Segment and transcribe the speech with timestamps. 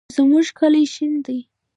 [0.15, 1.39] زمونږ کلی شین دی